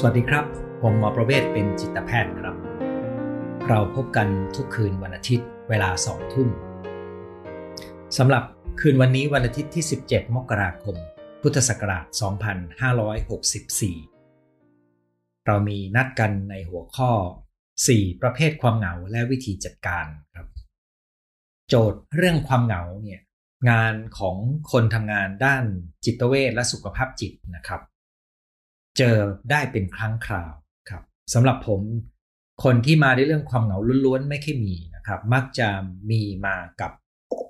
[0.00, 0.44] สวัสดีครับ
[0.82, 2.56] ผมหมอประเวศเป็นจิตแพทย์ครับ
[3.68, 6.48] เราพบกันทุกคืนวันอาทิตย์ เวลาสองทุ่ม
[8.16, 8.44] สำหรับ
[8.80, 10.96] คืนวันนี้วันอาทิตย์ที่ 17 มกราคม
[11.42, 12.04] พุทธศักราช
[14.10, 17.10] 2564 เรามีนัดกันในหัวข้อ
[17.68, 20.48] 4 ประเภทความเหงาและวิธีจัดการครับ
[21.68, 23.20] โจทย์เรื่องความเหงาเนี่ย
[23.70, 24.36] งานของ
[24.72, 25.64] คนทำงานด้าน
[26.04, 27.82] จิตเวชและสุขภาพจิตนะครับ
[28.98, 29.18] เจอ
[29.50, 30.52] ได้เป็นครั้งคราว
[30.88, 31.02] ครับ
[31.34, 31.82] สำหรับผม
[32.64, 35.68] คนที่มาในเรื่องความเหงาล้วนๆไม่ค่อยมีนะครับ มักจะ
[36.10, 36.92] มีมากับ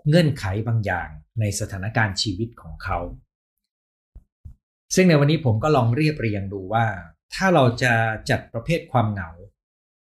[0.08, 1.08] เงื่อนไขบางอย่าง
[1.40, 2.98] ในสถานการณ์ชีวิตของเขา
[4.94, 6.86] ซึ่งในวันนี้ผมก็ลองเรียบเรียงดูว่า
[7.34, 7.94] ถ้าเราจะ
[8.30, 9.30] จัดประเภทความเหงา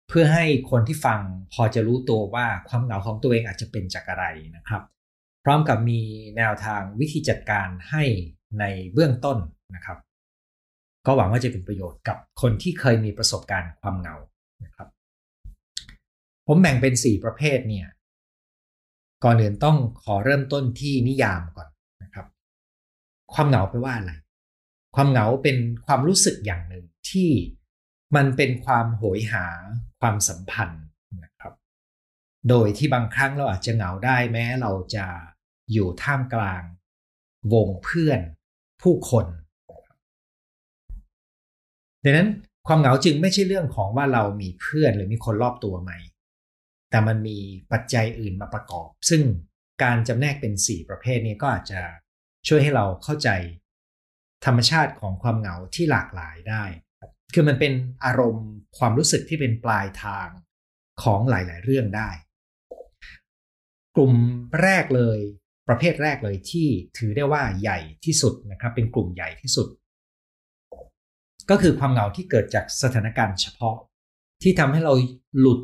[0.09, 1.21] เพื่อให้คนที่ฟัง
[1.53, 4.25] พอจะรู้ตัวว่าความเหงาของตัวเองอาจจะเป็นจากอะไร
[4.57, 4.83] นะครับ
[5.45, 6.01] พร้อมกับมี
[6.37, 8.05] แนวทางวิธีจัดการให้
[8.61, 9.39] ในเบื้องต้น
[9.75, 9.99] นะครับ
[11.07, 14.17] ก็หวังว่าจะเป็นประโยชน์กับคนที่เคยมีประสบการณ์ความเหงา
[14.65, 14.89] นะครับ
[16.47, 17.87] ผมแบ่งเป็น 4 ประเภทเนี่ย
[19.25, 21.69] ก่อนอื่นต้องขอเริ่มต้นที่นิยามก่อน
[22.03, 22.27] นะครับ
[23.35, 24.13] ความเหงาแปลว่าอะไร
[24.95, 27.31] ความเหงาเป็นความรู้สึกอย่างหนึ่งที่
[28.17, 29.47] มันเป็นความโหยหา
[30.01, 30.85] ความสัมพันธ์
[31.25, 31.53] นะครับ
[32.49, 35.07] โดยที่บางครั้งเราอาจจะเหงาได้แม้เราจะ
[35.73, 36.63] อยู่ท่ามกลาง
[37.53, 38.21] วงเพื่อน
[38.83, 39.27] ผู้คน
[42.05, 42.29] ดังนั้น
[42.67, 45.93] ความเหงาจึงไม่ใช่เรื่องของว่าเรามีเพื่อนหรือมีคนรอบตัวไหม
[46.91, 47.39] แต่มันมี
[47.73, 49.23] ปัจจัยอื่นมาประกอบ ซึ่ง
[49.83, 51.81] การจำแนกเป็น 4 ประเภทนี้ก็อาจจะ
[52.49, 53.29] ช่วยให้เราเข้าใจ
[54.45, 56.65] ธรรมชาติของความเหงาที่หลากหลายได้
[57.35, 57.73] คือมันเป็น
[58.05, 58.49] อารมณ์
[58.79, 60.29] ความรู้สึกที่เป็นปลายทาง
[61.03, 62.11] ของหลาย ๆ เรื่องได้
[63.97, 64.13] กลุ่ม
[64.63, 65.19] แรกเลย
[65.69, 69.69] ประเภทแรกเลยที่ถือได้ว่าใหญ่ที่สุดนะครับ เป็นกลุ่มใหญ่ที่สุด
[71.51, 73.77] ก็คือความเหงาที่เกิดจากสถานการณ์เฉพาะ
[74.43, 74.93] ที่ทำให้เรา
[75.39, 75.61] หลุด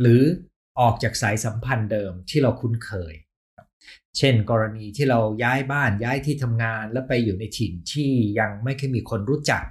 [0.00, 0.22] หรือ
[0.80, 3.14] ออกจากสายสัมพันธ์เดิมที่เราคุ้นเคย
[4.18, 9.64] เช่น กรณีที่เราย้ายบ้านย้ายที่ทำงานแล้วไปอยู่ในถิ่นที่ยังไม่เคยมีคนรู้จัก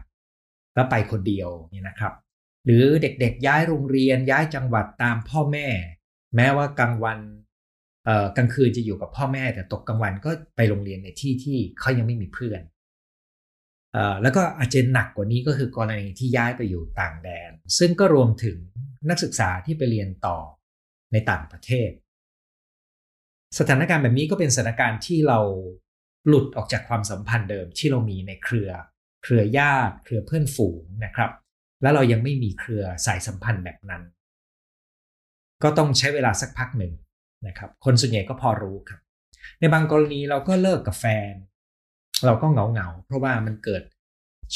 [0.75, 2.13] แล้วไปคนเดียวนี่นะครับ
[2.65, 5.67] หรือเด็กๆย้ายโรงเรียนย้ายจังหวัดตามพ่อแม่
[6.35, 7.19] แม้ว่ากลางวัน
[8.37, 12.61] กลางคืนจะอยู่กับพ่อแม่แต่ตกกลางวันก็ไปโรงเรียนในที่ที่เขายังไม่มีเพื่อน
[14.21, 18.57] แล้วก็อาจจะหนักกว่านี้ก็คือกรณีที่ย้ายไปอยู่ต่างแดน ซึ่งก็รวมถึง
[19.09, 20.37] นักศึกษาที่ไปเรียนต่อ
[21.13, 21.91] ในต่างประเทศ
[23.59, 25.39] สถานการณ์แบบนี้ก็เป็นสถานการณ์ที่เรา
[26.27, 28.69] หลุดออกจากความสัมพันธ์เดิมที่เรามีในเครือ
[29.23, 31.31] เครือญาติ เครือเพื่อนฝูงนะครับ
[31.81, 34.03] แล้วเรายังไม่มีเครือสายสัมพันธ์แบบนั้น
[35.63, 36.93] ก็ต้องใช้เวลาสักพักหนึ่ง
[37.47, 39.01] นะครับ คนส่วนใหญ่ก็พอรู้ครับ
[39.59, 41.33] ในบางกรณีเราก็เลิกกับแฟน
[42.25, 43.83] เราก็เหงาเหงาเพราะว่ามันเกิด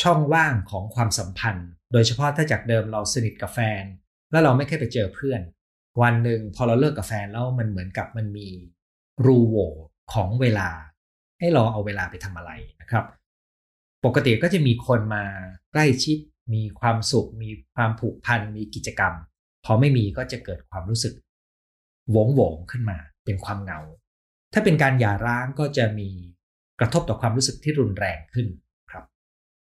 [0.02, 3.84] ช่องว่างของความสัมพันธ์ โดยเฉพาะถ้าจากเดิมเราสนิทกับแฟน
[4.32, 5.42] แล้วเราไม่เคยไปเจอเพื่อน
[6.02, 8.48] วันหนึ่งพอเราเลิกกับแฟนแล้วมันเหมือนกับมันมี
[9.26, 9.70] รูโหว่
[10.14, 10.70] ของเวลา
[11.40, 12.52] ให้เราเอาเวลาไปทำอะไร
[12.82, 13.06] นะครับ
[14.06, 15.24] ปกติก็จะมีคนมา
[15.72, 16.18] ใกล้ชิด
[16.54, 19.14] มีความสุข มีความผูกพัน มีกิจกรรม
[19.66, 21.14] พอไม่มีก็จะเกิดความรู้สึก
[22.16, 23.80] วงวงขึ้นมา เป็นความเหงา
[24.54, 26.10] ถ้าเป็นการหย่าร้างก็จะมี
[26.82, 28.48] กระทบต่อความรู้สึกที่รุนแรงขึ้น
[28.92, 29.04] ครับ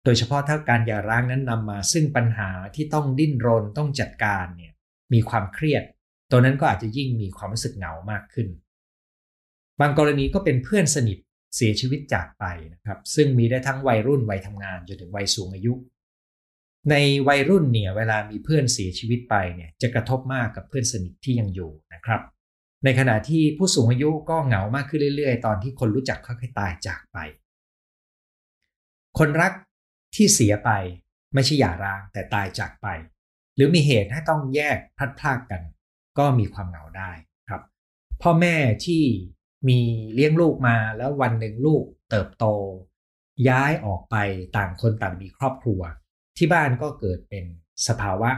[0.05, 4.73] โดยเฉพาะถ้าการหย่าร้างนั้นนำมาซึ่งปัญหาที่ต้องดิ้นรนต้องจัดการเนี่ย
[5.13, 5.83] มีความเครียด
[6.31, 8.49] ตัวนั้นก็อาจจะยิ่งมีความรู้สึกเหงามากขึ้น
[9.81, 11.19] บางกรณีก็เป็นเพื่อนสนิท
[11.57, 15.73] เสียชีวิตจากไปนะครับ ซึ่งมีได้ทั้งวัยรุ่นวัยทำงานจนถึงวัยสูงอายุ
[16.91, 16.95] ใน
[17.29, 22.21] วัยรุ่นเนี่ยเวลามีเพื่อนเสียชีวิตไปเนี่ยจะกระทบมากกับเพื่อนสนิทที่ยังอยู่นะครับ
[22.85, 27.19] ในขณะที่ผู้สูงอายุก็เหงามากขึ้นเรื่อยๆ ตอนที่คนรู้จักค่อยๆตายจากไป
[29.19, 29.53] คนรัก
[30.15, 30.71] ที่เสียไป
[31.35, 32.87] ไม่ใช่หย่าร้างแต่ตายจากไป
[33.55, 35.63] หรือมีเหตุให้ต้องแยกพลัดพรากกัน
[36.19, 37.11] ก็มีความเหงาได้
[37.49, 37.63] ครับ
[38.23, 39.05] พ่อแม่ที่
[39.69, 39.81] มี
[40.15, 42.45] เลี้ยงลูกมาแล้ววันหนึ่งลูกเติบโต
[43.49, 44.17] ย้ายออกไป
[44.57, 45.81] ต่างคนต่างมีครอบครัว
[46.37, 47.45] ที่บ้านก็เกิดเป็น
[47.89, 48.31] สภาวะ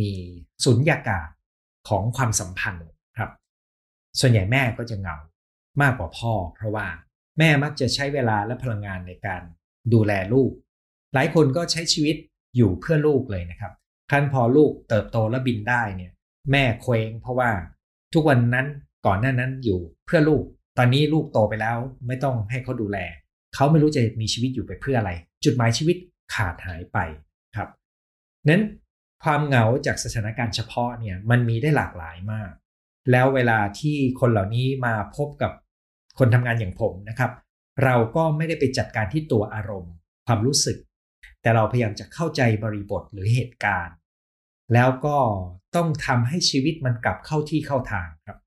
[0.00, 0.12] มี
[0.64, 1.28] สุญญากาศ
[1.88, 2.88] ของความสัมพันธ์
[4.20, 5.16] ส่วนใหญ่แม่ก็จะเหงา
[5.82, 6.86] มากกว่าพ่อ เพราะว่า
[7.38, 9.42] แม่มักจะใช้เวลาและพลังงานในการ
[9.92, 10.50] ดูแลลูก
[11.14, 12.16] หลายคนก็ใช้ชีวิต
[12.56, 13.72] อยู่เพื่อลูกเลยนะครับ
[14.10, 16.12] ขั้นพอลูกเติบโตและบินได้เนี่ย
[16.50, 17.50] แม่เคว้งเพราะว่า
[18.14, 18.66] ทุกวันนั้น
[19.06, 20.42] ก่อนหน้านั้นอยู่เพื่อลูก
[20.78, 22.98] ตอนนี้ลูกโตไปแล้วไม่ต้องให้เขาดูแล
[23.54, 25.10] เขาไม่รู้จะมีชีวิตอยู่ไปเพื่ออะไร
[25.44, 25.96] จุดหมายชีวิต
[26.34, 26.98] ขาดหายไป
[27.56, 27.68] ครับ
[28.48, 28.62] นั้น
[29.24, 32.52] ความเหงาจากสถานการณ์เฉพาะเนี่ยมันมีได้หลากหลายมาก
[33.10, 35.52] แล้วเวลาที่คนเหล่านี้มาพบกับ
[36.18, 37.32] คนทำงานอย่างผมนะครับ
[37.84, 39.94] เราก็ไม่ได้ไปจัดการที่ตัวอารมณ์
[40.26, 40.76] ความรู้สึก
[41.42, 43.96] แต่เราพยายามจะเข้าใจบริบทหรือเหตุการณ์
[44.74, 45.18] แล้วก็
[45.76, 48.38] ต้องทำให้ชีวิตมันกลับเข้าที่เข้าทางครับ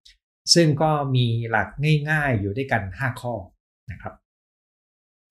[0.53, 1.67] ซึ่งก็มีหลัก
[2.09, 3.33] ง่ายๆอยู่ด้วยกัน 5 ข้อ
[3.91, 4.13] นะครับ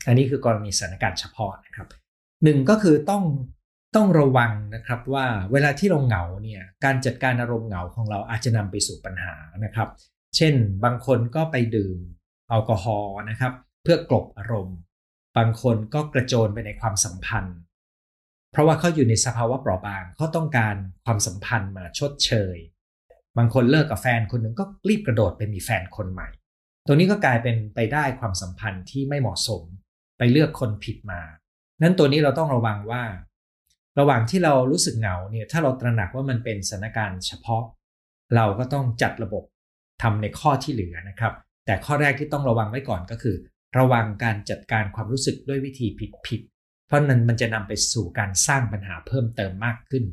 [0.06, 1.88] อันนี้คือกรณีสถานการณ์เฉพาะนะครับ
[2.44, 3.24] หนึ่งก็คือต้อง
[3.96, 9.34] ต้องระวังนะครับว่าเวลาที่เราเหงาเนี่ยการจัดการอารมณ์เหงาของเราอาจจะนำไปสู่ปัญหา
[9.64, 9.88] นะครับ
[10.36, 10.54] เช่น
[10.84, 11.98] บางคนก็ไปดื่ม
[12.48, 13.52] แอลกอฮอล์นะครับ
[13.82, 14.76] เพื่อกลบอารมณ์
[15.36, 17.58] บางคนก็กระโจนไปในความสัมพันธ์
[18.52, 22.56] เพราะว่าเขาอยู่ในสภาวะเปราะบางเขาต้องการความสัมพันธ์มาชดเชย
[23.36, 26.28] บางคนเลิกกับแฟนคนหนึ่งก็รีบกระโดดไปมีแฟนคนใหม่
[26.86, 29.62] ตรงนี้ก็กลายเป็นไปได้ความสัมพันธ์ที่ไม่เหมาะสม
[30.18, 31.20] ไปเลือกคนผิดมา
[31.82, 33.02] นั้นตัวนี้เราต้องระวังว่า
[33.98, 37.62] ระหว่างที่เรารู้สึกเหงาเนี่ยถ้าเราตระหนักว่ามันเป็นสถานการณ์เฉพาะ
[38.36, 39.44] เราก็ต้องจัดระบบ
[40.02, 41.34] ทำในข้อที่เหลือนะครับ
[41.66, 43.36] แต่ข้อแรกที่ต้องระวังไว้ก่อนก็คือ
[43.78, 45.86] ระวังการจัดการความรู้สึกด้วยวิธี
[46.26, 50.04] ผิดๆเพราะนั้นมันจะนำไปสู่การสร้างปัญหาเพิ่มเติมมากขึ้น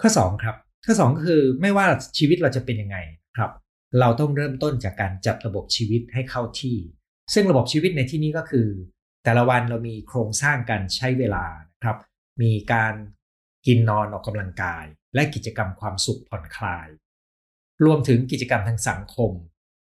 [0.00, 0.56] ข้อ2ครับ
[0.86, 1.86] ข้อ2ก็คือไม่ว่า
[2.18, 2.96] ชีวิตเราจะเป็นยังไง
[3.36, 3.50] ครับ
[4.00, 6.76] เราต้องเริ่มต้นจากการจัดระบบชีวิตให้เข้าที่
[7.34, 8.66] ซึ่งระบบชีวิตในที่นี้ก็คือ
[9.24, 11.44] แต่ละวันเรามีโครงสร้างการใช้เวลา
[11.84, 11.98] ครับ
[12.42, 12.94] มีการ
[13.66, 14.84] กินนอนออกกำลังกาย
[15.14, 16.88] และกิจกรรมความสุขผ่อนคลาย
[17.84, 19.32] รวมถึงกิจกรรมทางสังคม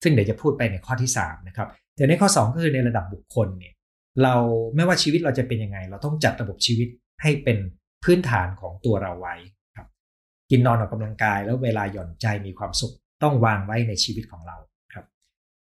[0.03, 3.73] ซึ่งเดี๋ยวจะพูดไปในข้อที่3นะครับแต่ในข้อ 2 ก็คือในระดับบุคคลเนี่ย
[4.23, 4.35] เรา
[4.75, 6.87] ไม่ว่าชีวิตเราจะเป็นยังไง เราต้องจัดระบบชีวิต
[7.21, 7.57] ให้เป็น
[8.03, 9.35] พื้นฐานของตัวเราไว้
[9.75, 9.87] ครับ
[10.51, 12.93] กินนอนออกกำลังกายแล้วเวลาหย่อนใจมีความสุข
[13.23, 14.57] ต้องวางไว้ในชีวิตของเรา
[14.93, 15.05] ครับ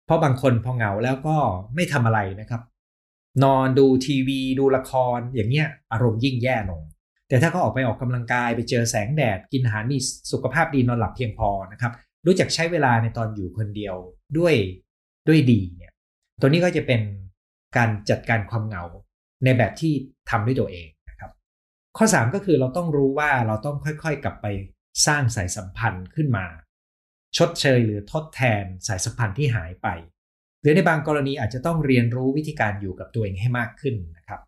[0.04, 1.36] เพราะบางคนพอเหงาแล้วก็
[1.74, 2.62] ไม่ทำอะไรนะครับ
[3.44, 6.82] นอนดูทีวี ดูละครอย่างเงี้ยอารมณ์ยิ่งแย่ลง
[7.28, 9.98] แต่ถ้าเขาออกไปออกกำลังกายไปเจอแสงแดดกินอาหารมี
[10.32, 11.92] สุขภาพดีนอนหลับเพียงพอนะครับ
[12.26, 13.94] รู้จักใช้เวลาในตอนอยู่คนเดียว
[14.38, 14.54] ด้วย
[15.28, 15.92] ด้วยดีเนี่ย
[16.40, 17.00] ตัวนี้ก็จะเป็น
[17.76, 18.84] การจัดการความเหงา
[19.44, 19.92] ในแบบที่
[20.30, 21.30] ทำด้วยตัวเองนะครับ
[21.96, 24.46] ข้อ 3 ก็คือเราต้องรู้ว่าเราต้องค่อยๆกลับไป
[25.06, 26.46] สร้างสายสัมพันธ์ขึ้นมา
[27.36, 29.88] ชดเชยหรือทดแทนสายสัมพันธ์ที่หายไป
[30.62, 34.40] หรือในบางกรณีอาจจะต้องเรียนรู้วิธีการอยู่กับตัวเองให้มากขึ้นนะครับ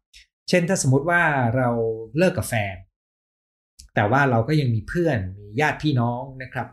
[0.49, 1.23] เช่นถ้าสมมติว่า
[1.57, 1.69] เรา
[2.17, 2.77] เลิกกับแฟน
[3.95, 6.69] แต่ว่าเราก็ยังมีเพื่อนมีญาติพี่น้องนะครับ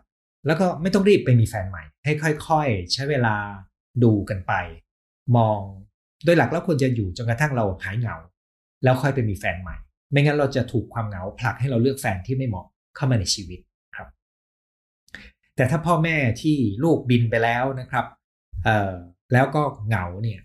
[0.45, 2.13] แล้วก็ไม่ต้องรีบไปมีแฟนใหม่ ให้
[2.47, 3.35] ค่อยๆ ใช้เวลา
[4.03, 4.53] ดูกันไป
[5.37, 5.59] มอง
[6.25, 8.15] โดยหลักแล้วควรจะอยู่จนกระทั่งเราหายเหงา
[8.83, 9.75] แล้วค่อยไปมีแฟนใหม่
[10.11, 13.59] ไม่งั้นเราจะถูกความเหงาผลักให้เราเลือกแฟนที่ไม่เหมาะเข้ามาในชีวิต
[13.95, 14.07] ครับ
[15.55, 18.05] แต่ถ้าพ่อแม่ที่ลูกบินไปแล้วนะครับ
[19.33, 20.41] แล้วก็เหงาเนี่ย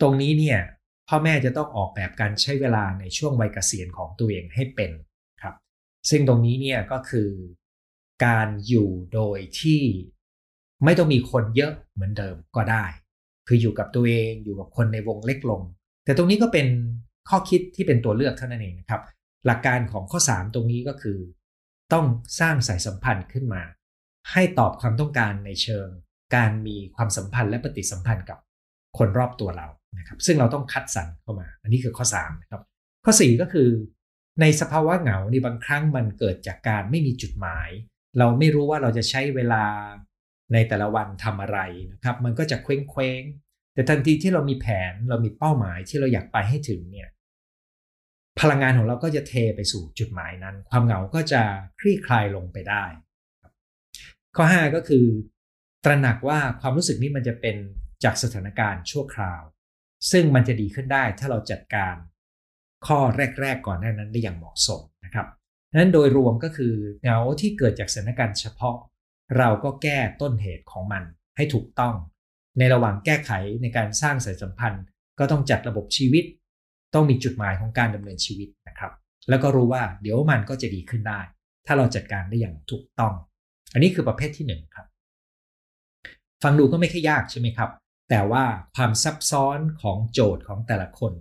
[0.00, 0.58] ตรงนี้เนี่ย
[1.08, 4.92] พ่อแม่จะต้องออกแบบการใช้เวลาในช่วงวัยเกษียณของตัวเองให้เป็น
[5.42, 5.54] ครับ
[6.10, 7.30] ซึ่งตรงนี้เนี่ยก็คือ
[8.24, 9.82] การอยู่โดยที่
[10.84, 12.84] ไม่ต้องมีคนเยอะเหมือนเดิมก็ได้
[13.46, 15.62] คืออยู่กับตัวเองอยู่กับคนในวงเล็กลง
[16.04, 16.66] แต่ตรงนี้ก็เป็น
[17.28, 19.02] ข้อคิดที่เป็นตัวเลือกเท่านั้นเองนะครับ
[19.46, 21.18] หลักการของข้อ 3 ตรงนี้ก็คือ
[21.92, 22.06] ต้อง
[22.40, 23.62] สร้างสายสัมพันธ์ขึ้นมา
[24.32, 25.88] ให้ตอบความต้องการในเชิง
[26.34, 28.38] การมีความสัมพันธ์และปฏิสัมพันธ์กับ
[28.98, 29.68] คนรอบตัวเรา
[29.98, 32.62] นะครับ ซึ่งเราต้องคัดสรรเข้ามา อันนี้คือข้อ3นะครับ
[33.04, 33.68] ข้อ 4 ก็คือ
[34.40, 37.70] ในสภาวะเหงาในบางครั้งมันเกิดจากการไม่มีจุดหมาย
[38.18, 39.64] เราไม่รู้ว่าเราจะใช้เวลา
[40.52, 41.58] ในแต่ละวันทำอะไร
[41.92, 43.22] นะครับ มันก็จะเคว้งเคว้ง
[43.74, 47.08] แต่ทันทีที่เรามีแผนเรามีเป้าหมายที่เราอยากไปให้ถึงเนี่ย
[48.40, 51.42] พลังงานของเราก็จะเทไปสู่จุดหมายนั้น ความเหงาก็จะ
[51.80, 52.84] คลี่คลายลงไปได้
[54.36, 55.06] ข้อ 5 ก็คือ
[55.84, 57.56] ตระหนักว่าความรู้สึกนี้มันจะเป็น
[58.04, 59.42] จากสถานการณ์ชั่วคราว
[60.12, 61.94] ซึ่งมันจะดีขึ้นได้ถ้าเราจัดการ
[62.86, 63.00] ข้อ
[63.40, 65.26] แรก ๆ ก่อนหน้านั้นได้อย่างเหมาะสมนะครับ
[65.74, 68.76] นั้นโดยรวมก็คือเหงาที่เกิดจากสถานการณ์เฉพาะ
[69.38, 71.02] เราก็แก้ต้นเหตุของมัน
[71.36, 71.94] ให้ถูกต้อง
[72.58, 73.32] ในระหว่างแก้ไข
[73.62, 74.84] ในการสร้างสายสัมพันธ์
[75.18, 76.24] ก็ต้องจัดระบบชีวิต
[76.94, 78.92] ต้องมีจุดหมายของการดำเนินชีวิตนะครับ
[79.28, 81.20] แล้วก็รู้ว่าเดี๋ยวมันก็จะดีขึ้นได้
[81.66, 83.14] ถ้าเราจัดการได้อย่างถูกต้อง
[83.72, 84.86] อันนี้คือประเภทที่1ครับ
[86.42, 87.70] ฟังดูก็ไม่ค่อยยากใช่ไหมครับ
[88.10, 88.44] แต่ว่า
[88.76, 91.12] ความซับซ้อนของโจทย์ของแต่ละคน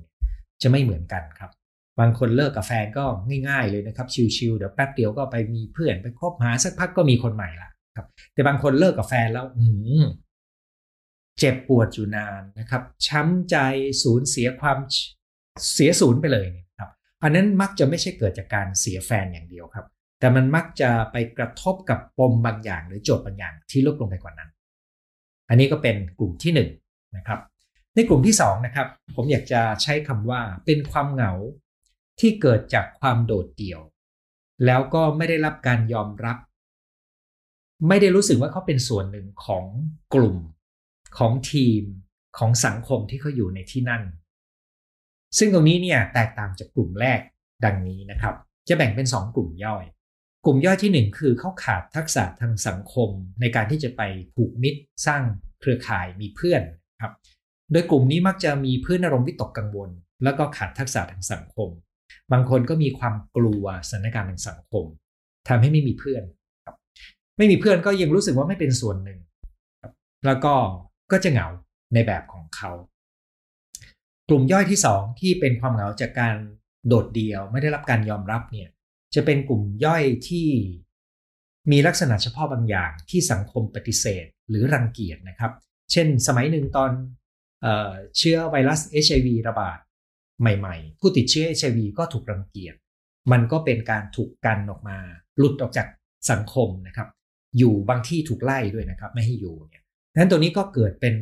[0.61, 1.51] จะไม่เหมือนกันครับ
[1.99, 3.05] บางคนเลิกกับแฟนก็
[3.47, 9.65] ง่าย ๆ เลยนะครับ ชิลๆเดี๋ยวแป๊บเดียวก็ไปมีเพื่อนไปคบหาสักพักก็มีคนใหม่ละครับ แต่บางคนเลิกกับแฟนแล้ว อื
[11.39, 13.57] เจ็บปวดอยู่นานนะครับ ช้ำใจ
[14.03, 14.77] สูญเสียความ
[15.73, 16.47] เสียศูนย์ไปเลย
[16.79, 16.89] ครับ
[17.23, 19.85] อันนั้นมักจะไม่ใช่เกิดจากการเสียแฟนอย่างเดียวครับ
[20.19, 24.49] แต่มันมักจะไปกระทบกับปมบางอย่างหรือโจทย์บางอย่างที่ลึกลงไปกว่านั้น
[25.49, 26.59] อันนี้ก็เป็นกลุ่มที่1น
[27.17, 27.39] นะครับ
[27.95, 31.33] ในกลุ่มที่2นะครับ ผมอยากจะใช้คำว่าเป็นความเหงา
[32.19, 33.81] ที่เกิดจากความโดดเดี่ยว
[34.65, 36.37] แล้วก็ไม่ได้รับการยอมรับ
[37.87, 39.65] ไม่ได้รู้สึกว่าเขาเป็นส่วนหนึ่งของ
[40.15, 40.37] กลุ่ม
[41.17, 41.83] ของทีม
[42.37, 44.03] ของสังคมที่เขาอยู่ในที่นั่น
[45.37, 47.19] ซึ่งตรงนี้เนี่ยแตกต่างจากกลุ่มแรก
[47.65, 48.35] ดังนี้นะครับ
[48.67, 49.83] จะแบ่งเป็น 2 กลุ่มย่อย
[50.45, 53.09] กลุ่มย่อยที่ 1 คือเขาขาดทักษะทางสังคม
[53.41, 54.01] ในการที่จะไป
[54.35, 55.23] ผูกมิตรสร้าง
[55.61, 56.61] เครือข่ายมีเพื่อน
[57.01, 57.13] ครับ
[57.71, 59.89] โดยกลุ่มนี้มักจะมีเพื้นอารมณ์วิตกกังวล
[60.23, 61.69] แล้วก็ขาดทักษะทางสังคม
[62.31, 64.85] บางคนก็มีความกลัวสถานการณ์ทางสังคม
[65.47, 66.23] ทำให้ไม่มีเพื่อน
[66.65, 66.75] ครับ
[67.37, 69.19] ไม่มีเพื่อนก็ยังรู้สึกว่าไม่เป็นส่วนหนึ่ง
[69.81, 69.93] ครับ
[70.25, 70.53] แล้วก็
[71.11, 71.47] ก็จะเหงา
[71.93, 72.71] ในแบบของเขา
[74.29, 76.35] กลุ่มย่อยที่ 2 ที่เป็นความเหงาจากการ
[76.87, 78.69] โดดเดี่ยวไม่ได้รับการยอมรับเนี่ย
[79.15, 80.47] จะเป็นกลุ่มย่อยที่
[81.71, 85.51] มีลักษณะเฉพาะบางอย่างที่สังคมปฏิเสธหรือรังเกียจนะครับ
[85.91, 86.91] เช่นสมัยหนึ่งตอน
[87.61, 89.79] เออเชื้อไวรัส HIV ระบาด
[90.41, 92.75] ใหม่ๆ ผู้ติดเชื้อ HIV ก็ถูกรังเกียจ
[93.31, 94.97] มันก็เป็นการถูกกันออกมา
[95.37, 95.87] หลุดออกจาก
[96.31, 97.09] สังคมนะครับ
[97.57, 99.83] อยู่บางที่ถูกไล่ด้วยนะครับ ไม่ให้อยู่เนี่ย
[100.15, 101.15] นั้นตัวนี้ก็เกิดเป็น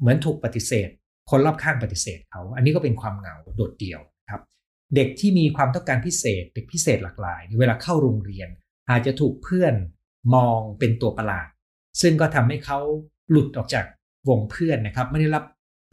[0.00, 0.88] เหมือนถูกปฏิเสธ
[1.30, 4.42] คนรอบข้างปฏิเสธเขา อันนี้ก็เป็นความเหงาโดดเดี่ยวครับ
[4.96, 8.48] เด็กที่มีความต้องการพิเศษ เด็กพิเศษหลากหลายเวลาเข้าโรงเรียน
[8.90, 9.74] อาจจะถูกเพื่อน
[10.34, 11.48] มองเป็นตัวประหลาด
[12.00, 12.78] ซึ่งก็ทำให้เขา
[13.30, 13.84] หลุดออกจาก
[14.28, 15.44] วงเพื่อนนะครับ ไม่ได้รับ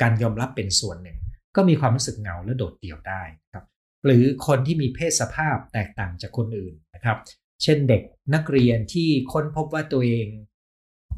[0.02, 1.18] การยอมรับเป็นส่วนหนึ่ง
[1.56, 3.24] ก็มีความรู้สึกเหงาและโดดเดี่ยวได้
[3.54, 3.66] ครับ
[4.06, 7.18] หรือคนที่มีเพศสภาพแตกต่างจากคนอื่นนะครับ
[7.64, 8.02] เช่นเด็ก
[8.34, 10.28] นักเรียนที่ค้นพบว่าตัวเอง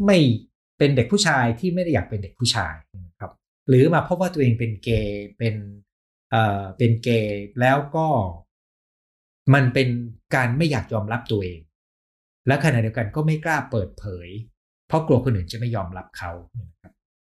[0.06, 0.18] ไม่
[0.78, 2.76] เป็นเด็กผู้ชายที่ไม่ได้อยากเป็นเด็กผู้ชาย
[3.08, 3.32] นะครับ
[3.68, 5.56] หรือมาพบว่าตัวเองเป็นเกย์เป็น
[6.32, 8.08] เอ่อเป็นเกย์แล้วก็
[9.54, 9.90] มันเป็น
[10.36, 11.60] การไม่อยากยอมรับตัวเอง
[12.48, 14.28] และขณะเดียวกันก็ไม่กล้าเปิดเผย
[14.88, 16.32] เพราะกลัวคนอื่นจะไม่ยอมรับเขา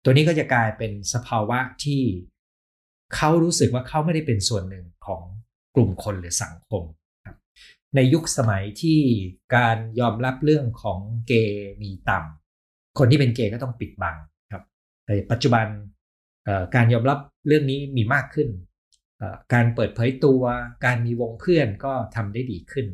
[0.05, 2.03] ตัวนี้ก็จะกลายเป็นสภาวะที่
[3.15, 5.23] เขารู้สึกว่าเขาไม่ได้เป็นส่วนหนึ่งของ
[5.75, 6.83] กลุ่มคนหรือสังคม
[7.97, 9.01] ในยุคสมัยที่
[9.57, 14.17] การยอมรับเรื่องของเกย์มีต่ำคนที่เป็นเกย์ก็ต้องปิดบัง
[14.53, 14.65] ครับ
[15.05, 15.67] แต่ปัจจุบัน
[16.75, 18.49] การยอมรับเรื่องนี้มีมากขึ้น
[19.53, 20.43] การเปิดเผยตัว
[20.85, 22.87] การมีวงเพื่อนก็ทำได้ดีขึ้น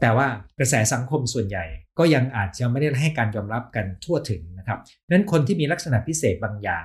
[0.00, 1.64] แต่ว่ากระแสสังคมส่วนใหญ่
[1.98, 4.78] ก็ยังอาจจะไม่ได้ให้การยอมรับกันทั่วถึงนะครับ
[5.10, 6.84] นั้นคนที่มีลักษณะพิเศษบางอย่าง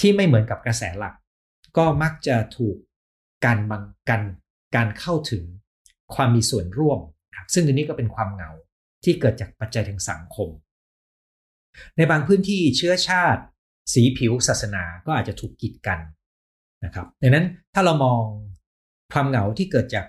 [0.00, 1.14] ที่ไม่เหมือนกับกระแสหลัก
[1.76, 2.76] ก็มักจะถูก
[3.44, 4.22] การบังกัน
[4.76, 5.44] การเข้าถึง
[6.14, 7.00] ความมีส่วนร่วม
[7.36, 8.50] ครับซึ่งตัวนี้ก็เป็นความเหงา
[9.04, 10.48] ที่เกิดจากปัจจัยทางสังคม
[11.96, 13.42] ในบางพื้นที่เชื้อชาติ
[13.92, 16.00] สีผิวศาสนาก็อาจจะถูกกีดกัน
[16.84, 18.22] นะครับดังนั้นถ้าเรามอง
[19.12, 20.06] ความเหงาที่เกิดจาก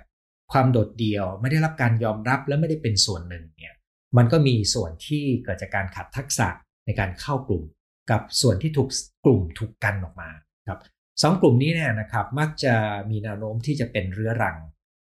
[0.51, 3.73] ความโดดเดี่ยว ไม่ได้รับการยอมรับและไม่ได้เป็นส่วนหนึ่งเนี่ย
[4.17, 6.47] มันก็มีส่วนที่เกิดจากการขัดทักษะ
[6.85, 7.63] ในการเข้ากลุ่ม
[8.11, 8.89] กับส่วนที่ถูก
[9.25, 10.29] กลุ่มถูกกันออกมา
[10.67, 10.79] ครับ
[11.21, 12.75] สองกลุ่มนี้เนี่ยนะครับมักจะ
[13.09, 14.57] มีแนวโน้มที่จะเป็นเรื้อรัง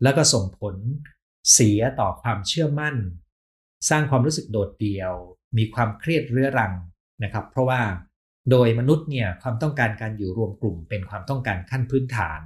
[0.03, 0.77] แล้วก็ส่งผล
[1.53, 2.97] เสียต่อความเชื่อมั่น
[3.91, 5.13] สร้างความรู้สึกโดดเดี่ยว
[5.59, 6.73] มีความเครียดเรื้อรัง
[7.25, 7.81] นะครับ เพราะว่า
[8.51, 12.41] โดยมนุษย์เนี่ยความต้องการการอยู่รวมกลุ่มเป็นความต้องการขั้นพื้นฐาน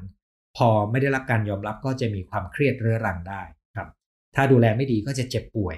[0.56, 3.42] พอไม่ได้รับการยอมรับก็จะมีความเครียดเรื้อรังได้
[3.76, 3.88] ครับ
[4.34, 5.76] ถ้าดูแลไม่ดีก็จะเจ็บป่วย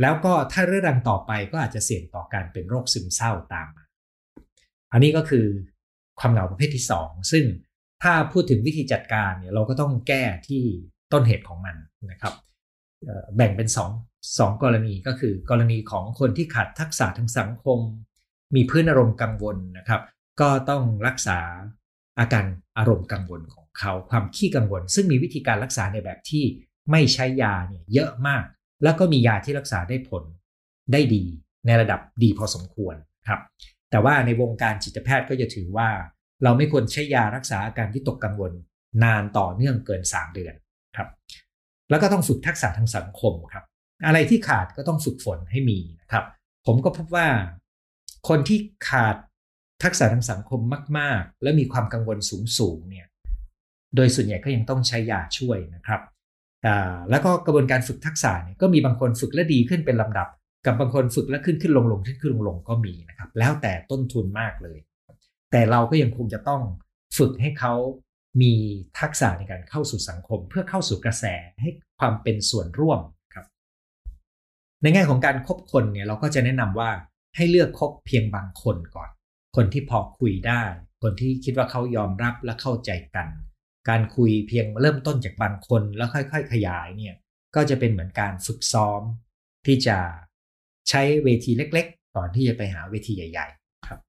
[0.00, 3.84] แล้วก็ถ้าเรื้อรังต่อไปก็อาจจะเสี่ยงต่อการเป็นโรคซึมเศร้าตามมา
[4.92, 5.46] อันนี้ก็คือ
[6.20, 7.44] ความเหงาประเภทที่ 2 ซึ่ง
[8.02, 10.62] ถ้าพูดถึงวิธีจัดการเนี่ยเราก็ต้องแก้ที่
[11.12, 11.76] ต้นเหตุของมัน
[12.10, 12.34] นะครับ
[13.36, 13.68] แบ่งเป็น
[14.00, 17.80] 2 2กรณีก็คือกรณีของคนที่ขาดทักษะทางสังคม
[18.54, 20.02] มีพื้นอารมณ์กังวลนะครับ
[20.40, 21.38] ก็ต้องรักษา
[22.18, 22.44] อาการ
[22.78, 26.44] อารมณ์กังวลของเขาความขี้กังวล ซึ่งมีวิธีการรักษาในแบบที่
[26.90, 28.44] ไม่ใช้ยาเนี่ยเยอะมาก
[28.82, 30.22] แล้วก็มียาที่รักษาได้ผล
[30.92, 31.24] ได้ดี
[31.66, 32.94] ในระดับดีพอสมควร
[33.28, 33.40] ครับ
[33.90, 35.88] แต่ว่าในวงการจิตแพทย์ก็จะถือว่า
[36.42, 38.52] เราไม่ควรใช้ยารักษาอาการที่ตกกังวล
[39.04, 40.54] นานต่อเนื่องเกิน 3 เดือน
[40.96, 41.08] ครับ
[41.90, 43.64] แล้วก็ต้องฝึกทักษะทางสังคมครับ
[44.06, 46.24] อะไรที่ขาดก็ต้องฝึกฝนให้มีนะครับ
[46.66, 47.26] ผมก็พบว่า
[48.28, 48.58] คนที่
[48.88, 49.16] ขาด
[49.82, 50.60] ทักษะทางสังคม
[50.98, 52.18] มาก ๆ และมีความกังวล
[52.58, 53.06] สูงๆเนี่ย
[53.96, 56.00] โดยส่วนใหญ่ก็ยังต้องใช้ยาช่วยนะครับ
[57.10, 60.28] แล้วก็กระบวนการฝึกทักษะเนี่ยก็มีบางคนฝึกและดีขึ้นเป็นลำดับ
[60.66, 64.78] กับบางคนฝึกและขึ้นขึ้นลงลงขึ้นขึ้นลงลงก็มีนะครับ แล้วแต่ต้นทุนมากเลย
[65.52, 66.62] แต่เราก็ยังคงจะต้อง
[67.18, 67.74] ฝึกให้เขา
[68.42, 68.54] มี
[69.00, 71.24] ทักษะในการเข้าสู่สังคม เพื่อเข้าสู่กระแส
[71.60, 71.70] ให้
[72.00, 73.00] ความเป็นส่วนร่วม
[73.34, 73.46] ครับ
[74.82, 76.90] ในแง่ของการคบคนเนี่ยเราก็จะแนะนำว่า
[77.36, 79.10] ให้เลือกคบเพียงบางคนก่อน
[79.56, 80.62] คนที่พอคุยได้
[81.02, 83.28] คนที่คิดว่าเขายอมรับและเข้าใจกัน
[83.88, 87.14] การคุยเพียงเริ่มต้นจากบางคนแล้วค่อย ๆ ขยายเนี่ย
[87.54, 89.02] ก็จะเป็นเหมือนการฝึกซ้อม
[89.66, 89.98] ที่จะ
[90.88, 94.00] ใช้เวทีเล็ก ๆ ก่อนที่จะไปหาเวทีใหญ่ ๆ ครับ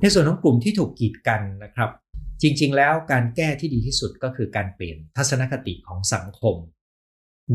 [0.00, 1.90] ในส่วนของกลุ่มที่ถูกกีดกันนะครับ
[2.42, 6.56] จริง ๆ แล้วการแก้ที่ดีที่สุดก็คือการเปลี่ยนทัศนคติของสังคม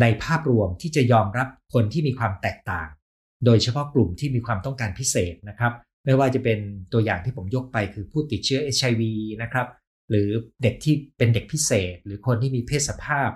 [0.01, 2.87] ในภาพรวมที่จะยอมรับคนที่มีความแตกต่าง
[3.45, 5.73] โดยเฉพาะกลุ่มที่มีความต้องการพิเศษนะครับ
[6.05, 6.59] ไม่ว่าจะเป็น
[6.93, 9.01] ตัวอย่างที่ผมยกไปคือผู้ติดเชื้อ HIV
[9.41, 9.67] นะครับ
[10.09, 10.29] หรือ
[10.63, 13.29] เด็กที่เป็นเด็กพิเศษ หรือคนที่มีเพศสภาพ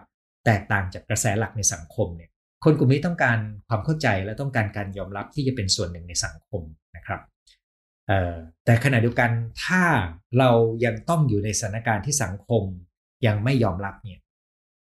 [0.46, 2.30] แตกต่างจากกระแสหลักในสังคมเนี่ย
[2.64, 3.38] คนกลุ่มนี้ต้องการ
[3.70, 6.62] ความเข้าใจและต้องการการยอมรับที่จะเป็นส่วนหนึ่งในสังคม
[6.96, 7.22] นะครับ
[8.66, 9.32] แต่ขณะเดียวกัน
[9.66, 9.84] ถ้า
[10.40, 10.52] เรา
[10.86, 12.64] ยังต้องอยู่ในสถานการณ์ที่สังคม
[13.26, 14.20] ยังไม่ยอมรับเนี่ย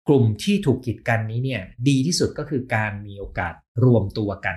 [0.09, 4.57] กลุ่มที่ถูกกีดกันนี้เนี่ยดีที่สุดก็คือการมีโอกาสรวมตัวกัน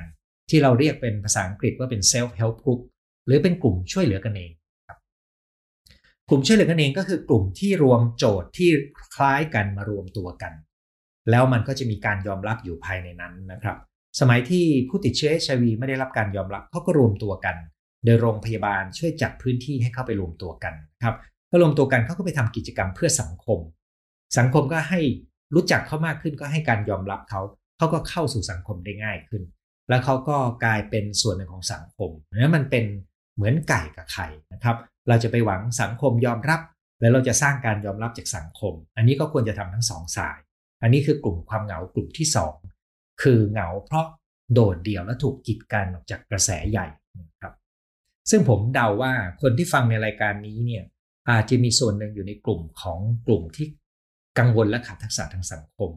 [0.50, 2.82] ที่เราเรียกเป็นภาษาอังกฤษว่าเป็น self help group
[3.26, 4.52] หรือเป็นกลุ่มช่วยเหลือกันเอง
[4.88, 4.98] ครับ
[6.30, 8.70] กลุ่มช่วยเหลือกันเองก็คือกลุ่มที่รวมโจทย์ที่
[9.16, 10.54] คล้ายกันมารวมตัวกัน
[11.32, 13.78] แล้วมันก็จะมีการยอมรับอยู่ภายในนั้นนะครับ
[14.20, 17.56] สมัยที่ผู้ติดเชื้อ HIV ไม่ได้รับการยอมรับเขาก็รวมตัวกัน
[18.06, 20.74] โดยโรงพยาบาลช่วยจัดพื้นที่ให้เข้าไปรวมตัวกัน
[21.04, 21.16] ครับ
[21.52, 23.60] ก็รวมตัวกันเขาก็ไปทำกิจกรรมเพื่อสังคม
[24.38, 25.02] สังคมก็ให้
[25.56, 27.42] รู้จักเขามากขึ้นก็ให้การยอมรับเขา
[27.78, 29.42] เขาก็เข้าสู่สังคมได้ง่ายขึ้น
[29.90, 32.86] แล้วเขาก็กลายเป็นส่วนหนึ่งของสังคมนั้นมันเป็น
[33.36, 34.78] เหมือนไก่กับไข่นะครับ
[35.08, 36.62] เราจะไปหวังสังคมยอมรับ
[37.02, 40.40] แล้วเราจะสร้างการยอมรับจากสังคม อันนี้ก็ควรจะทำทั้งสองสาย
[40.82, 42.56] อันนี้คือกลุ่มความเหงากลุ่มที่สอง
[43.22, 44.06] คือเหงาเพราะ
[44.54, 46.88] โดดเดี่ยวและถูกกีดกันออกจากกระแสใหญ่
[47.20, 47.54] นะครับ
[48.30, 50.84] ซึ่งผมเดาว่าคนที่ฟังในรายการนี้เนี่ย
[51.30, 53.68] อาจจะมีส่วนหนึ่งอยู่ในกลุ่มของกลุ่มที่
[54.40, 55.92] กังวลและขาดทักษะทางสังคม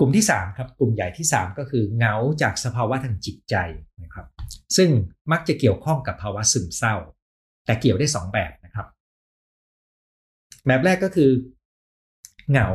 [0.00, 3.54] กลุ่มที่3ครับกลุ่มใหญ่ที่ 3 ก็คือเหงาจากสภาวะทางจิตใจ
[4.02, 4.26] นะครับ
[4.76, 4.90] ซึ่ง
[5.32, 6.94] มักจะเกี่ยวข้องกับภาวะซึมเศร้า
[7.66, 8.86] แต่เกี่ยวได้ 2 แบบนะครับ
[10.66, 11.30] แบบแรกก็คือ
[12.50, 12.68] เหงา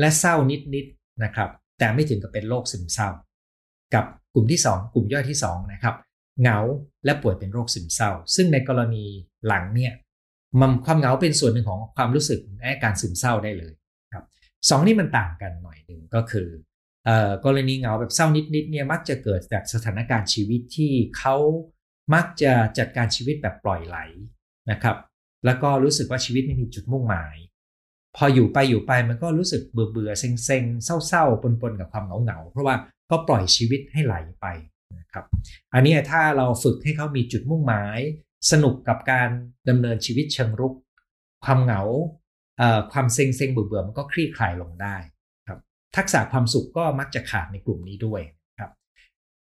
[0.00, 0.76] และเศร้านิดๆน
[1.24, 3.08] นะครับ แต่ไม่ถึงกับเป็นโรคซึมเศร้า
[3.94, 5.94] กับกลุ่มที่ 2 กลุ่มย่อยที่2นะครับ
[6.40, 6.58] เหงา
[7.04, 9.04] และป่วยเป็นโรคซึมเศร้า ซึ่งในกรณี
[9.46, 9.92] หลังเนี่ย
[10.60, 13.72] มันความเหงาเป็นส่วนหนึ่งของความรู้สึกและการซึมเศร้าได้เลย
[14.68, 16.48] สองนี่มันต่างกันหน่อยหนึ่งก็คือ
[17.44, 21.36] กรณีเหงาแบบเศร้านิดๆเนี่ยมักจะเกิดจากสถานการณ์ชีวิตที่เขา
[22.14, 23.98] มักจะจัดการชีวิตแบบปล่อยไหล
[24.70, 24.96] นะครับ
[25.44, 27.36] แล้วก็รู้สึกว่าชีวิตไม่มีจุดมุ่งหมาย
[28.16, 32.76] พออยู่ไปอยู่ไปมันก็รู้สึกเบื่อเบื่อเซ็งเซ็งเศร้าๆปนๆกับความเหงาเหงาเพราะว่า
[33.10, 34.46] ก็ปล่อยชีวิตให้ไหลไป
[34.98, 35.24] นะครับ
[35.74, 37.98] อันนี้ถ้าเราฝึกให้เขามีจุดมุ่งหมาย
[38.50, 39.28] สนุกกับการ
[39.68, 40.74] ดำเนินชีวิตเชิงรุก
[41.44, 41.82] ความเหงา
[42.92, 44.96] ความเซ็งเซ็งเบื่อเบื่อมันก็คลี่คลายลงได้
[45.48, 45.58] ครับ
[45.96, 48.20] ทักษะความสุขก็มักจะขาดในกลุ่มนี้ด้วย
[48.58, 48.70] ครับ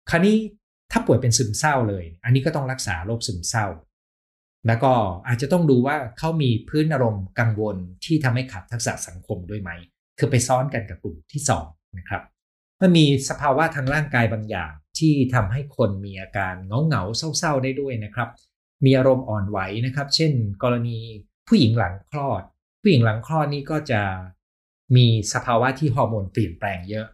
[0.09, 0.37] คราวนี้
[0.91, 3.65] ถ้าป่วยเป็นซึมเศร้าเลย อันนี้ก็ต้องรักษาโรคซึมเศร้า
[4.67, 4.91] แล้วก็
[5.27, 9.71] อาจจะต้องดูว่าเขามีพื้นอารมณ์กังวลที่ทำให้ขาดทักษะสังคมด้วยไหม
[10.19, 12.23] คือไปซ้อนกันกับกลุ่มที่2นะครับ
[12.81, 17.03] มันมีสภาวะทางร่างกายบางอย่างที่ทำให้คนมีอาการเงาเงา
[17.37, 18.29] เศร้าๆได้ด้วยนะครับ
[18.85, 20.31] มีอารมณ์อ่อนไหวนะครับ เช่น
[20.63, 20.97] กรณี
[21.47, 22.43] ผู้หญิงหลังคลอด
[22.81, 24.01] ผู้หญิงหลังคลอดนี่ก็จะ
[24.95, 27.07] มีสภาวะที่ฮอร์โมนเปลี่ยนแปลงเยอะ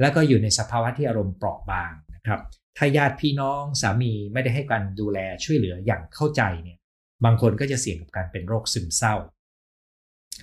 [0.00, 2.40] แล้วก็อยู่ในสภาวะที่อารมณ์เปราะบางนะครับ
[2.76, 6.78] ถ้าญาติพี่น้องสามีไม่ได้ให้การดูแลช่วยเหลืออย่างเข้าใจเนี่ย
[7.24, 9.14] บางคนก็จะเสี่ยงกับการเป็นโรคซึมเศร้า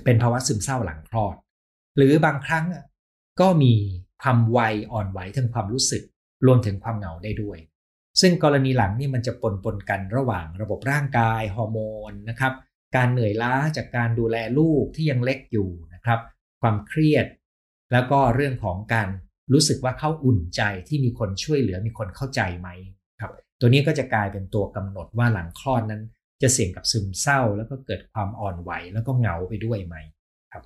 [0.05, 1.35] เป็นภาวะซึมเศร้าหลังคลอด
[1.97, 2.65] หรือบางครั้ง
[3.41, 3.73] ก็มี
[4.21, 4.59] ความไว
[4.91, 6.03] อ่อนไหวทางความรู้สึก
[6.45, 7.57] รวมถึงความเหงาได้ด้วย
[8.21, 12.53] ซึ่งกรณีหลังนี่มันจะปนปนกันระหว่างระบบร่างกายฮอร์โมนนะครับ
[12.97, 16.19] การเหนื่อยล้าจากการดูแลลูกที่ยังเล็กอยู่นะครับ
[16.61, 17.25] ความเครียด
[17.91, 19.09] แล้วก็เรื่องของการ
[19.53, 22.69] รู้สึกว่าเขาอุ่นใจที่มีคนช่วยเหลือมีคนเข้าใจไหม
[23.21, 26.01] ครับ ตัวนี้ก็จะกลายเป็นตัวกำหนดว่าหลังคลอดนั้น
[26.41, 29.95] จะเสี่ยงกับซึมเศร้า แล้วก็เกิดความอ่อนไหวแล้วก็เหงาไปด้วยไหม
[30.51, 30.63] ครับ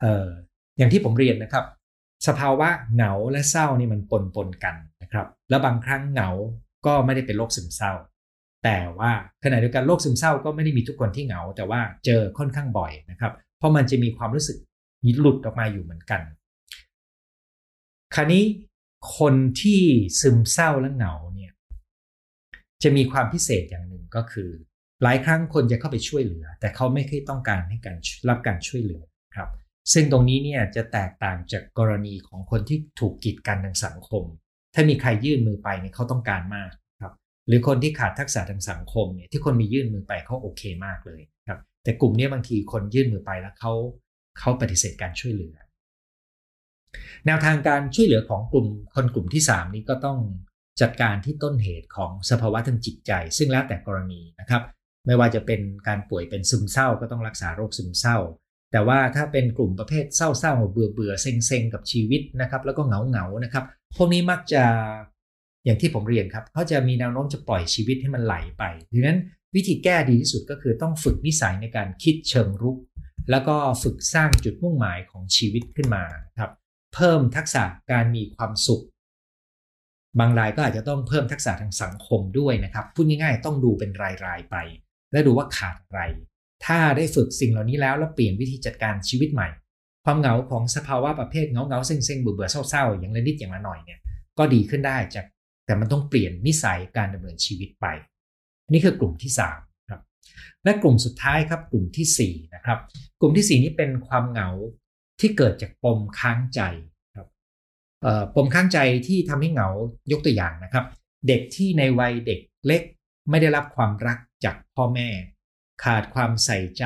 [0.00, 0.26] เอ่อ
[0.78, 1.64] อย่างที่ผมเรียนนะครับ
[2.26, 6.30] สภาวะเหงาและเศร้านี่มันปนปนกันนะครับ แล้วบางครั้งเหงา
[6.86, 7.92] ก็ไม่ได้เป็นโรคซึมเศร้า
[8.64, 9.10] แต่ว่า
[9.44, 14.58] ขณะเดียวกันโรคซึมเศร้าก็ไม่ได้มีทุกคนที่เหงา แต่ว่าเจอค่อนข้างบ่อยนะครับ เพราะมันจะมีความรู้สึก
[15.18, 16.20] หลุดออกมาอยู่เหมือนกัน
[18.14, 18.44] คราวนี้
[19.18, 19.80] คนที่
[20.20, 21.52] ซึมเศร้าและเหงาเนี่ย
[22.82, 24.50] จะมีความพิเศษอย่างหนึ่งก็คือ
[25.02, 27.96] หลายครั้งคนจะเข้าไปช่วยเหลือ แต่เขาไม่เคยต้องการให้การ
[28.28, 29.02] รับการช่วยเหลือ
[29.36, 29.48] ครับ
[29.92, 34.24] ซึ่งตรงนี้เนี่ยจะแตกต่างจากกรณีของคนที่ถูกกีดกันทางสังคม
[34.74, 36.72] ถ้ามีใครยื่นมือไปเนี่ยเขาต้องการมาก
[37.48, 43.72] หรือคนที่ขาดทักษะทางสังคมเนี่ยที่คนมียื่นมือไปเขาโอเคมากเลยครับแต่กลุ่มนี้บางทีคนยื่นมือไปแล้วเขา
[44.38, 45.56] เขาปฏิเสธการช่วยเหลือ
[47.26, 50.18] แนวทางการช่วยเหลือของกลุ่มคนกลุ่มที่ 3 นี้ก็ต้อง
[50.80, 54.62] จัดการที่ต้นเหตุของสภาวะทางจิตใจ ซึ่งแล้วแต่กรณีนะครับ
[55.06, 58.18] ไม่ว่าจะเป็นการป่วยเป็นซึมเศร้าก็ต้องรักษาโรคซึมเศร้า
[58.72, 63.64] แต่ว่าถ้าเป็นกลุ่มประเภทเศร้าๆเบื่อเบื่อเซ็งเซ็งกับชีวิตนะครับ แล้วก็เหงาเหงานะครับ
[63.96, 64.64] พวกนี้มักจะ
[65.68, 69.18] อย่างที่ผมเรียนครับเขาจะมีแนวโน้มจะปล่อยชีวิตให้มันไหลไปดังนั้น
[69.54, 72.76] วิธีแก้ดีที่สุดก็คือต้องฝึกนิสัยในการคิดเชิงรุก
[73.30, 76.04] แล้วก็ฝึกสร้างจุดมุ่งหมายของชีวิตขึ้นมา
[76.38, 76.52] ครับ
[76.94, 78.82] เพิ่มทักษะการมีความสุข
[80.18, 84.56] บางรายก็อาจจะต้องเพิ่มทักษะทางสังคมด้วยนะครับพูดง่ายๆ ต้องดูเป็นรายๆไป
[85.12, 86.00] และดูว่าขาดอะไร
[86.66, 89.48] ถ้าได้ฝึกสิ่งเหล่านี้แล้วแล้วเปลี่ยนวิธีจัดการชีวิตใหม่
[90.04, 93.98] ความเหงาของสภาวะประเภทเงาเงาเซ็งเซ็งเบื่อเบื่อเศร้าๆอย่างละนิดอย่างละหน่อยเนี่ย
[94.38, 95.24] ก็ดีขึ้นได้จาก
[95.68, 97.86] แต่มันต้องเปลี่ยนนิสัยการดำเนินชีวิตไป
[98.72, 100.00] นี่คือกลุ่มที่3ครับ
[100.64, 102.78] และกลุ่มสุดท้ายครับกลุ่มที่4นะครับ
[103.20, 104.50] กลุ่มที่ 4 นี้เป็นความเหงา
[105.20, 106.60] ที่เกิดจากปมค้างใจ
[107.16, 107.28] ครับ
[108.34, 109.68] ปมค้างใจที่ทำให้เหงา
[110.12, 110.84] ยกตัวอย่างนะครับ
[111.28, 112.82] เด็กที่ในวัยเด็กเล็ก
[113.30, 115.08] ไม่ได้รับความรักจากพ่อแม่
[115.84, 116.84] ขาดความใส่ใจ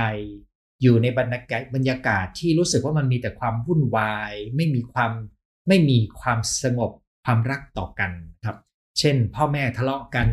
[0.83, 5.13] อยู่ในบรรยากาศบรรยากาศที่รู้สึกว่ามันมีแต่ความวุ่นวาย ไม่มีความ
[5.69, 6.91] ไม่มีความสงบ
[7.25, 8.11] ความรักต่อกัน
[8.45, 8.57] ครับ
[8.99, 10.29] เช่น พ่อแม่ทะเลาะกัน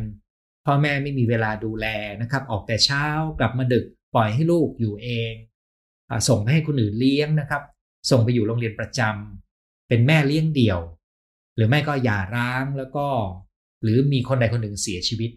[0.65, 1.85] พ่อแม่ไม่มีเวลาดูแล
[2.21, 3.05] นะครับ ออกแต่เช้า
[3.39, 5.33] กลับมาดึกปล่อยให้ลูกอยู่เอง
[6.09, 7.61] อส่งไปให้คนอื่นเลี้ยงนะครับ
[8.11, 10.79] ส่งไปอยู่โรงเรียนประจำเป็นแม่เลี้ยงเดี่ยว
[11.55, 13.05] หรือไม่ก็หย่าร้างแล้วก็
[13.83, 15.31] หรือมีคนใดคนหนึ่งเสียชีวิต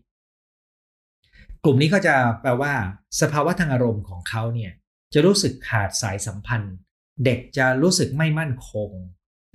[1.64, 2.74] กลุ่มนี้ก็จะแปลว่า
[3.20, 4.72] สภาวะทางอารมณ์ของเขาเนี่ย
[5.14, 6.76] จะรู้สึกขาดสายสัมพันธ์
[7.24, 8.90] เด็กจะรู้สึกไม่มั่นคง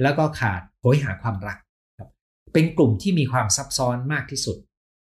[0.01, 1.57] แล้วก็ขาดโหยหาความรัก
[2.53, 4.57] เป็นกลุ่มที่มีความซับซ้อนมากที่สุด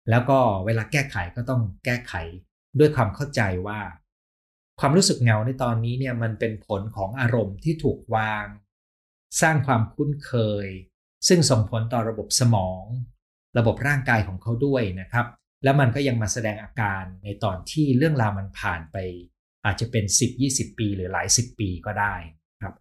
[0.10, 2.14] แล้วก็เวลาแก้ไขก็ต้องแก้ไข
[2.80, 3.80] ด้วยความเข้าใจว่า
[4.80, 8.46] ความรู้สึกเหงาในตอนนี้เนี่ยมันเป็นผลของอารมณ์ที่ถูกวาง
[9.42, 10.34] สร้างความคุ้นเค
[10.66, 10.68] ย
[11.28, 12.84] ซึ่งส่งผลต่อระบบสมอง
[13.58, 15.26] ระบบร่างกายของเขาด้วยนะครับ
[15.64, 18.98] แล้วมันก็ยังมาแสดงอาการในตอนที่เรื่องราวมันผ่านไป
[19.66, 20.06] อาจจะเป็น
[20.42, 22.16] 10-20 ปีหรือหลาย 10 ปีก็ได้
[22.62, 22.74] ครับ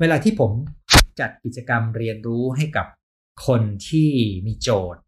[0.00, 0.52] เวลาที่ผม
[1.20, 2.86] จัดกิจกรรมเรียนรู้ให้กับ
[3.46, 4.10] คนที่
[4.46, 5.02] มีโจทย์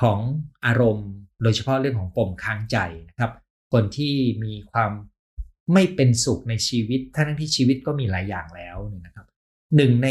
[0.00, 0.20] ของ
[0.66, 1.10] อารมณ์
[1.42, 3.32] โดยเฉพาะเรื่องของปมค้างใจนะครับ
[3.72, 4.14] คนที่
[4.44, 4.92] มีความ
[5.72, 9.26] ไม่เป็นสุขในชีวิต ทั้งที่ชีวิตก็มีหลายอย่างแล้วเนี่ยนะครับ
[9.76, 10.08] หนึ่งใน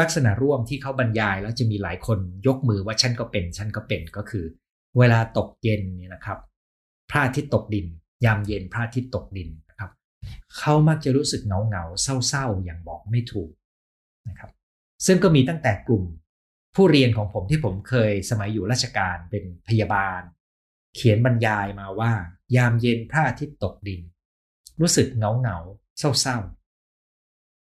[0.00, 4.44] ลักษณะร่วมที่เขาบรรยายแล้วจะมีหลายคนยกมือว่าฉันก็เป็นฉันก็เป็นก็คือ
[4.98, 6.38] เวลาตกเย็นเนี่ยนะครับ
[7.10, 7.86] พระอาทิตย์ตกดิน
[8.24, 9.90] ยามเย็นพระอาทิตย์ตกดินนะครับ
[10.56, 13.50] เขามักจะรู้สึกเหงาเหงาเศร้าๆอย่างบอกไม่ถูก
[14.28, 14.50] นะครับ
[15.06, 16.04] ซึ่งก็มีตั้งแต่กลุ่ม
[16.76, 20.20] ผู้เรียนของผมที่ผมเคยสมัยอยู่ราชการเป็นพยาบาล
[20.96, 22.12] เขียนบรรยายมาว่า
[22.56, 24.00] ยามเย็นพระอาทิตย์ตกดิน
[24.80, 25.58] รู้สึกเหงาเหงา
[25.98, 26.38] เศร้าเศร้า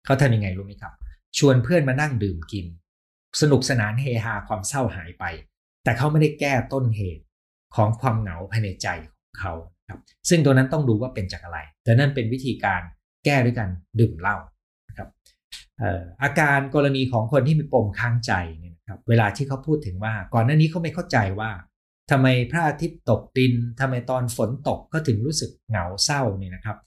[0.06, 0.94] เขาทำยังไงรู้ไหมครับ
[1.38, 2.66] ชวนเพื่อนมานั่งดื่มกิน
[3.42, 5.26] สนุกสนานเฮฮาความเศร้าหายไป
[5.84, 7.24] แต่เขาไม่ได้แก้ต้นเหตุ
[7.76, 9.54] ของความเหงาภายในใจของเขา
[9.90, 12.82] ครับซึ่งตัวนั้นต้องดูว่าเป็นจากอะไร แต่นั่นเป็นวิธีการ
[13.26, 14.38] แก้ด้วยการดื่มเหล้า
[14.98, 15.10] ครับ
[16.24, 21.52] อาการกรณีของคนที่มีปมค้างใจเนี่ย ครับเวลาที่เขาพูดถึงว่า ก่อนหน้านี้เขาไม่เข้าใจว่า
[22.12, 26.78] ทำไมพระอาทิตย์ตกดินทำไมตอนฝนตกก็ถึงรู้สึกเหงาเศร้าเนี่ยนะครับ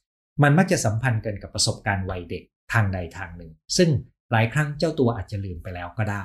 [0.42, 3.90] มันมักจะสัมพันธ์กันกับประสบการณ์วัยเด็กทางใดทางหนึ่ง ซึ่ง
[4.32, 6.24] หลายครั้งเจ้าตัวอาจจะลืมไปแล้วก็ได้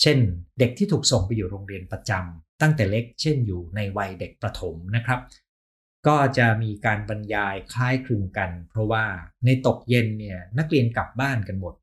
[0.00, 0.18] เช่น
[0.58, 5.20] เด็กที่ถูกส่งไปอยู่โรงเรียนประจำตั้งแต่เล็ก เช่นอยู่ในวัยเด็กประถมนะครับ
[6.06, 9.04] ก็จะมีการบรรยายคล้ายคลึงกัน เพราะว่า
[9.44, 11.74] ในตกเย็นเนี่ยนักเรียนกลับบ้านกันหมด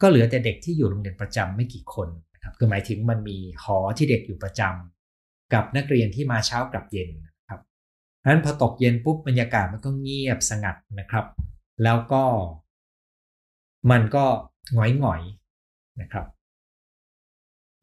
[0.00, 2.08] ก็เหลือแต่เด็กที่อยู่โรงเรียนประจำไม่กี่คน
[2.48, 7.60] ครับคือหมายถึงมันมีหอที่เด็กอยู่ประจำกับนักเรียนที่มาเช้ากลับเย็นนะครับ
[8.30, 11.26] นั้นพอตกเย็นปุ๊บบรรยากาศมันก็เงียบสงัดนะครับ
[11.84, 12.24] แล้วก็
[13.90, 14.24] มันก็
[14.74, 15.22] หงอยหงอย
[16.00, 16.26] นะครับ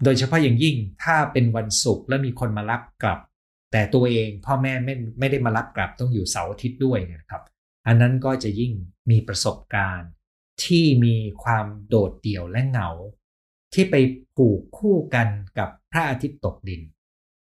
[0.03, 3.19] โดยเฉพาะอย่างยิ่งถ้าเป็นวันศุกร์แล้วมีคนมารับกลับ
[3.71, 7.43] แต่ตัวเองพ่อแม่ไม่ไม่ได้มารับกลับต้องอยู่เสาร์อาทิตย์ด้วยนะครับ
[7.87, 8.73] อันนั้นก็จะยิ่ง
[9.11, 10.09] มีประสบการณ์
[10.63, 12.89] ที่มีความโดดเดี่ยวและเหงา
[13.75, 13.95] ที่ไป
[14.35, 15.27] ผูกคู่กัน
[15.59, 16.81] กับพระอาทิตย์ตกดิน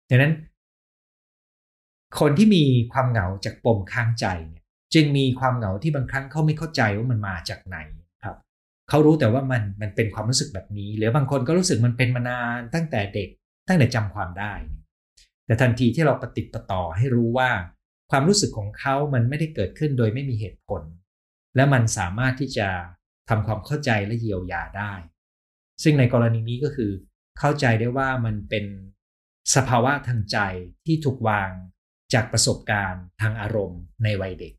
[0.10, 0.34] ดังนั้น
[2.20, 2.64] คนที่มี
[2.94, 4.64] ความเหงาจากปมค้างใจเนี่ย
[4.94, 7.78] จึงมีความเหงาที่บางครั้งเขาไม่เข้าใจว่ามันมาจากไหน
[8.24, 8.38] ครับ
[8.90, 13.30] เขารู้แต่ว่ามันมันเป็นความรู้สึกแบบนี้ หรือบางคนก็รู้สึกมันเป็นมานานตั้งแต่เด็ก
[13.68, 14.54] ตั้งแต่จำความได้
[15.46, 17.50] แต่ทันทีที่เราปฏิติต่อให้รู้ว่า
[18.12, 20.82] ความรู้สึกของเขามันไม่ได้เกิดขึ้นโดยไม่มีเหตุผล
[21.56, 22.68] และมันสามารถที่จะ
[23.30, 24.94] ทำความเข้าใจและเยียวยาได้
[25.84, 26.92] ซึ่งในกรณีนี้ก็คือ
[27.40, 28.66] เข้าใจได้ว่ามันเป็น
[29.56, 30.38] สภาวะทางใจ
[30.86, 31.52] ที่ถูกวาง
[32.14, 34.54] จากประสบการณ์ทางอารมณ์ในวัยเด็ก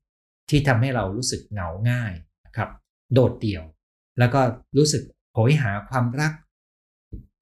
[0.50, 2.14] ที่ทำให้เรารู้สึกเหงาง่าย
[2.46, 2.70] นะครับ
[3.12, 3.64] โดดเดี่ยว
[4.18, 4.40] แล้วก็
[4.76, 5.02] รู้สึก
[5.34, 6.32] โหยหาความรัก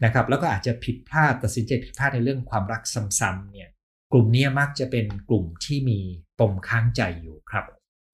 [0.04, 2.82] นะครับ แล้วก็อาจจะผิดพลาดตัดสินใจผิดพลาดในเรื่องความรัก
[3.20, 3.68] ซ้ำๆเนี่ย
[4.12, 6.00] กลุ่มนี้มักจะเป็นกลุ่มที่มี
[6.40, 7.64] ปมค้างใจอยู่ครับ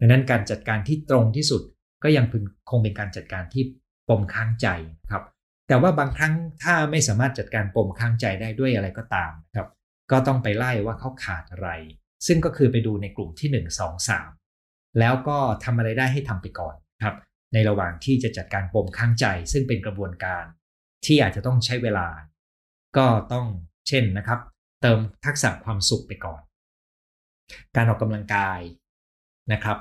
[0.01, 1.63] ดังนั้นการจัดการที่ตรงที่สุด
[2.03, 2.27] ก็ยัง
[2.71, 3.65] คงเป็นการจัดการที่
[4.09, 4.69] ปมค้างใจ
[5.11, 5.25] ครับ
[5.69, 9.69] แต่ว่าบางครั้งถ้าไม่สามารถจัดการปมค้างใจได้ด้วยอะไรก็ตามครับ
[10.11, 11.69] ก็ต้องไปไล่ว่าเขาขาดอะไร
[12.27, 16.75] ซึ่งก็คือไปดูในกลุ่มที่ 1 2 3 แล้วก็ทำอะไรได้ให้ทำไปก่อน
[17.05, 17.17] ครับ
[17.53, 20.45] ในระหว่างที่จะจัดการปมค้างใจ ซึ่งเป็นกระบวนการ
[21.05, 22.09] ที่อาจจะต้องใช้เวลา
[22.97, 23.47] ก็ต้อง
[23.89, 24.41] เช่นนะครับ
[24.83, 26.41] เติมทักษะความสุขไปก่อน
[27.77, 28.61] การออกกำลังกาย
[29.53, 29.79] นะครับ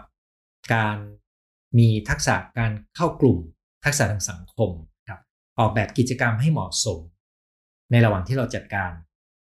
[0.73, 0.97] การ
[1.79, 3.39] มีทักษะการเข้ากลุ่ม
[3.85, 4.71] ทักษะทางสังคม
[5.59, 6.99] ออกแบบกิจกรรมให้เหมาะสม
[7.91, 8.91] ในระหว่างที่เราจัดการ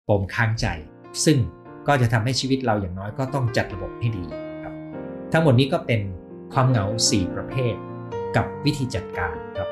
[0.08, 0.66] ปมค้างใจ
[1.24, 1.38] ซึ่ง
[1.88, 4.24] ก็จะทำให้ชีวิตเราอย่างน้อยก็ต้องจัดระบบให้ดี
[4.62, 4.74] ครับ
[5.32, 6.00] ทั้งหมดนี้ก็เป็น
[6.52, 7.74] ความเหงา 4 ประเภท
[8.36, 9.68] กับวิธีจัดการครับ